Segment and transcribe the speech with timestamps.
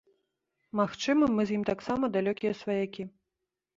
[0.79, 3.03] Магчыма, мы з ім таксама далёкія сваякі.